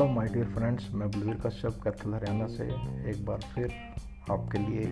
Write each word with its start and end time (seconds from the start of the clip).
Dear 0.00 0.46
friends, 0.46 0.90
मैं 0.94 1.10
बलवीर 1.10 1.34
कश्यप 1.34 1.80
कैथल 1.84 2.14
हरियाणा 2.14 2.46
से 2.46 2.64
एक 3.10 3.24
बार 3.26 3.40
फिर 3.40 3.72
आपके 4.30 4.58
लिए 4.58 4.86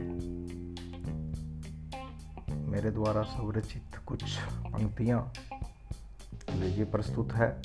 मेरे 2.67 2.91
द्वारा 2.91 3.23
स्वरचित 3.23 3.97
कुछ 4.07 4.37
पंक्तियाँ 4.41 5.33
लीजिए 6.55 6.85
प्रस्तुत 6.85 7.33
है। 7.33 7.63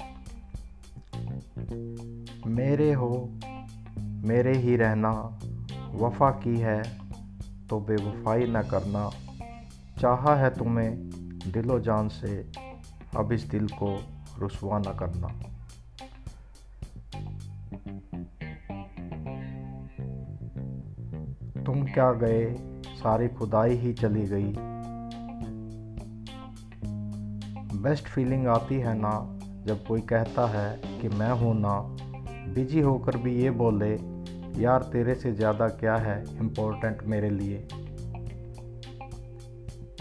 मेरे 2.48 2.93
हो, 2.93 3.39
मेरे 4.00 4.57
ही 4.57 4.75
रहना, 4.75 5.39
वफा 5.94 6.30
की 6.30 6.57
है 6.60 6.82
तो 7.68 7.80
बेवफाई 7.80 8.46
न 8.48 8.62
करना। 8.62 9.10
चाहा 10.02 10.36
है 10.36 10.50
तुम्हें 10.50 11.10
दिलो 11.52 11.80
जान 11.80 12.07
से, 12.07 12.52
अब 13.17 13.31
इस 13.31 13.44
दिल 13.44 13.67
को 13.67 14.05
रुसवा 14.39 14.80
न 14.80 14.84
करना। 14.84 15.39
तुम 21.66 21.84
क्या 21.84 22.12
गए? 22.12 22.55
सारी 22.88 23.27
खुदाई 23.27 23.76
ही 23.76 23.94
चली 23.94 24.26
गई। 24.27 24.53
बेस्ट 27.81 28.08
फीलिंग 28.08 28.48
आती 28.48 28.76
है 28.76 28.94
ना, 28.98 29.39
जब 29.66 29.86
कोई 29.88 30.02
कहता 30.02 30.48
है 30.48 30.81
कि 31.02 31.09
मैं 31.09 31.31
हूँ 31.31 31.55
ना। 31.59 31.80
बिज़ी 32.53 32.80
होकर 32.80 33.17
भी 33.17 33.44
ये 33.44 33.52
बोले, 33.52 33.94
यार 34.62 34.84
तेरे 34.84 35.16
से 35.16 35.34
ज़्यादा 35.34 35.67
क्या 35.67 35.95
है 35.95 36.38
इम्पोर्टेंट 36.38 37.03
मेरे 37.03 37.30
लिए? 37.30 37.67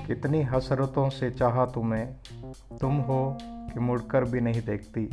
कितनी 0.07 0.43
हसरतों 0.43 1.11
से 1.11 1.31
चाहा 1.31 1.67
तुम्हें। 1.67 2.17
तुम 2.81 2.97
हो 2.97 3.39
कि 3.43 3.81
मुड़कर 3.81 4.25
भी 4.25 4.41
नहीं 4.41 4.63
देखती। 4.63 5.11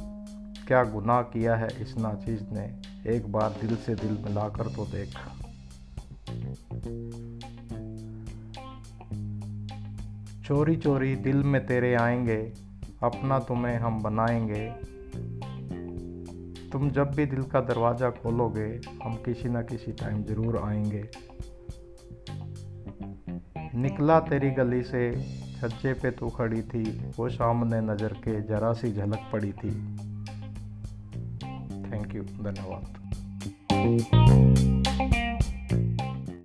क्या 0.67 0.83
गुनाह 0.83 1.22
किया 1.22 1.55
है 1.55 1.67
इस 1.81 1.97
नाचीज़ 1.97 2.44
ने? 2.52 2.81
एक 3.16 3.31
बार 3.31 3.50
दिल 3.50 3.75
से 3.75 3.95
दिल 3.95 4.11
मिलाकर 4.11 4.64
तो 4.64 4.86
देख। 4.86 5.09
चोरी 10.45 10.75
चोरी 10.75 11.16
दिल 11.16 11.36
में 11.36 11.66
तेरे 11.66 11.95
आएँगे, 11.95 12.53
अपना 13.03 13.39
तुम्हें 13.39 13.77
हम 13.77 14.03
बनाएँगे। 14.03 14.89
तुम 16.69 16.89
जब 16.89 17.11
भी 17.11 17.25
दिल 17.25 17.44
का 17.44 17.61
दरवाज़ा 17.61 18.09
खोलोगे, 18.09 18.81
हम 19.03 19.16
किसी 19.16 19.49
ना 19.49 19.61
किसी 19.61 19.91
टाइम 19.91 20.23
ज़रूर 20.23 20.58
आएँगे। 20.58 21.03
निकला 23.75 24.19
तेरी 24.19 24.52
गली 24.52 24.83
से, 24.83 25.11
छज्जे 25.61 25.93
पे 25.93 26.11
तू 26.11 26.30
खड़ी 26.30 26.61
थी, 26.61 27.11
वो 27.17 27.30
सामने 27.30 27.81
नज़र 27.81 28.14
के 28.14 28.41
जरा 28.41 28.73
सी 28.73 28.91
झलक 28.91 29.30
पड़ी 29.33 29.52
थी। 29.52 29.71
थैंक 31.91 32.16
यू 32.16 32.23
धन्यवाद। 32.23 34.19